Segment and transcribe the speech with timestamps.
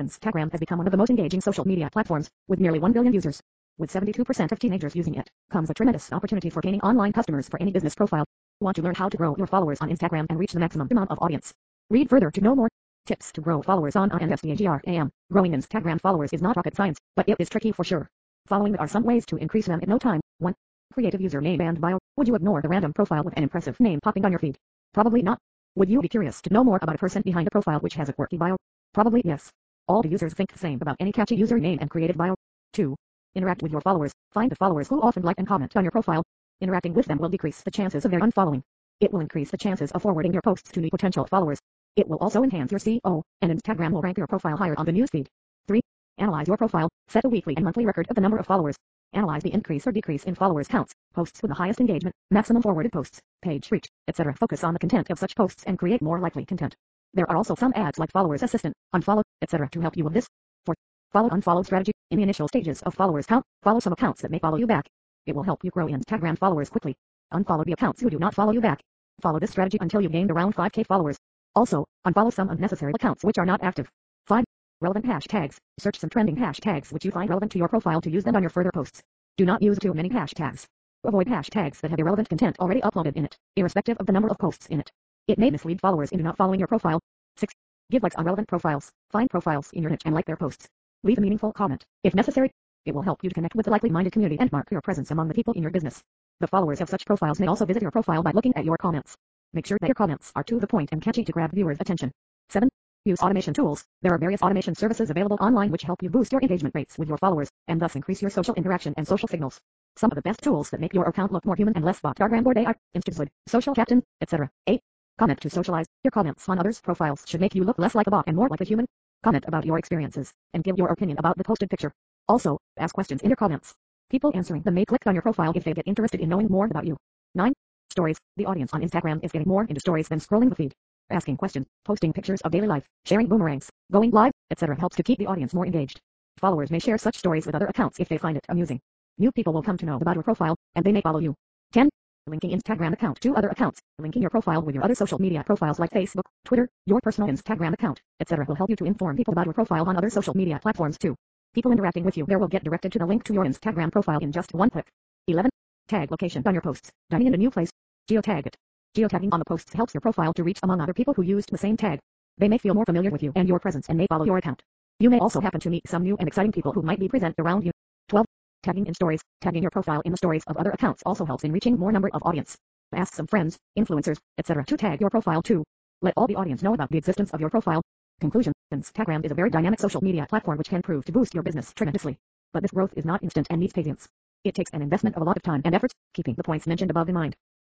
[0.00, 3.12] Instagram has become one of the most engaging social media platforms, with nearly 1 billion
[3.12, 3.40] users.
[3.78, 7.60] With 72% of teenagers using it, comes a tremendous opportunity for gaining online customers for
[7.60, 8.24] any business profile.
[8.60, 11.10] Want to learn how to grow your followers on Instagram and reach the maximum amount
[11.10, 11.52] of audience?
[11.90, 12.68] Read further to know more.
[13.04, 15.10] Tips to grow followers on Instagram.
[15.30, 18.08] Growing Instagram followers is not rocket science, but it is tricky for sure.
[18.46, 20.20] Following are some ways to increase them in no time.
[20.38, 20.54] 1.
[20.94, 21.98] Creative username and bio.
[22.16, 24.56] Would you ignore the random profile with an impressive name popping on your feed?
[24.94, 25.38] Probably not.
[25.74, 28.08] Would you be curious to know more about a person behind a profile which has
[28.08, 28.56] a quirky bio?
[28.92, 29.50] Probably yes.
[29.92, 32.34] All users think the same about any catchy username and creative bio.
[32.72, 32.96] 2.
[33.34, 34.10] Interact with your followers.
[34.30, 36.24] Find the followers who often like and comment on your profile.
[36.62, 38.62] Interacting with them will decrease the chances of their unfollowing.
[39.00, 41.58] It will increase the chances of forwarding your posts to new potential followers.
[41.94, 44.92] It will also enhance your SEO, and Instagram will rank your profile higher on the
[44.92, 45.26] newsfeed.
[45.68, 45.82] 3.
[46.16, 46.88] Analyze your profile.
[47.08, 48.76] Set a weekly and monthly record of the number of followers.
[49.12, 52.92] Analyze the increase or decrease in followers counts, posts with the highest engagement, maximum forwarded
[52.92, 54.32] posts, page reach, etc.
[54.36, 56.74] Focus on the content of such posts and create more likely content.
[57.14, 59.68] There are also some ads like Followers Assistant, Unfollow, etc.
[59.70, 60.26] to help you with this.
[60.64, 60.74] 4.
[61.12, 61.92] Follow unfollow strategy.
[62.10, 64.88] In the initial stages of followers count, follow some accounts that may follow you back.
[65.26, 66.94] It will help you grow Instagram followers quickly.
[67.34, 68.80] Unfollow the accounts who do not follow you back.
[69.20, 71.18] Follow this strategy until you gained around 5k followers.
[71.54, 73.90] Also, unfollow some unnecessary accounts which are not active.
[74.26, 74.44] 5.
[74.80, 75.58] Relevant hashtags.
[75.78, 78.42] Search some trending hashtags which you find relevant to your profile to use them on
[78.42, 79.02] your further posts.
[79.36, 80.64] Do not use too many hashtags.
[81.04, 84.38] Avoid hashtags that have irrelevant content already uploaded in it, irrespective of the number of
[84.38, 84.90] posts in it.
[85.28, 86.98] It may mislead followers into not following your profile.
[87.36, 87.54] 6.
[87.90, 88.90] Give likes on relevant profiles.
[89.10, 90.66] Find profiles in your niche and like their posts.
[91.04, 92.50] Leave a meaningful comment, if necessary.
[92.86, 95.28] It will help you to connect with the likely-minded community and mark your presence among
[95.28, 96.02] the people in your business.
[96.40, 99.14] The followers of such profiles may also visit your profile by looking at your comments.
[99.52, 102.10] Make sure that your comments are to the point and catchy to grab viewers' attention.
[102.48, 102.68] 7.
[103.04, 103.84] Use automation tools.
[104.02, 107.08] There are various automation services available online which help you boost your engagement rates with
[107.08, 109.60] your followers, and thus increase your social interaction and social signals.
[109.96, 112.20] Some of the best tools that make your account look more human and less bot
[112.20, 114.50] are Gramboard AI, Instastory, Social Captain, etc.
[114.66, 114.80] 8.
[115.18, 115.86] Comment to socialize.
[116.04, 118.48] Your comments on others' profiles should make you look less like a bot and more
[118.48, 118.86] like a human.
[119.22, 121.92] Comment about your experiences, and give your opinion about the posted picture.
[122.28, 123.72] Also, ask questions in your comments.
[124.10, 126.66] People answering them may click on your profile if they get interested in knowing more
[126.66, 126.96] about you.
[127.34, 127.52] 9.
[127.90, 128.18] Stories.
[128.36, 130.72] The audience on Instagram is getting more into stories than scrolling the feed.
[131.10, 134.78] Asking questions, posting pictures of daily life, sharing boomerangs, going live, etc.
[134.78, 136.00] helps to keep the audience more engaged.
[136.38, 138.80] Followers may share such stories with other accounts if they find it amusing.
[139.18, 141.34] New people will come to know about your profile, and they may follow you.
[141.72, 141.90] 10.
[142.28, 143.80] Linking Instagram account to other accounts.
[143.98, 147.74] Linking your profile with your other social media profiles like Facebook, Twitter, your personal Instagram
[147.74, 148.44] account, etc.
[148.46, 151.16] will help you to inform people about your profile on other social media platforms too.
[151.52, 154.20] People interacting with you there will get directed to the link to your Instagram profile
[154.20, 154.86] in just one click.
[155.26, 155.50] 11.
[155.88, 156.92] Tag location on your posts.
[157.10, 157.70] Dining in a new place.
[158.08, 158.56] Geotag it.
[158.96, 161.58] Geotagging on the posts helps your profile to reach among other people who used the
[161.58, 161.98] same tag.
[162.38, 164.62] They may feel more familiar with you and your presence and may follow your account.
[165.00, 167.34] You may also happen to meet some new and exciting people who might be present
[167.40, 167.72] around you.
[168.10, 168.26] 12.
[168.62, 169.20] Tagging in stories.
[169.40, 172.08] Tagging your profile in the stories of other accounts also helps in reaching more number
[172.12, 172.56] of audience.
[172.94, 174.64] Ask some friends, influencers, etc.
[174.66, 175.64] to tag your profile too.
[176.00, 177.82] Let all the audience know about the existence of your profile.
[178.20, 178.52] Conclusion.
[178.72, 181.72] Instagram is a very dynamic social media platform which can prove to boost your business
[181.74, 182.16] tremendously.
[182.52, 184.06] But this growth is not instant and needs patience.
[184.44, 186.90] It takes an investment of a lot of time and effort, keeping the points mentioned
[186.92, 187.34] above in mind.